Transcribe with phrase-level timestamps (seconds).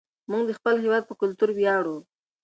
[0.29, 1.97] موږ د خپل هېواد په کلتور ویاړو.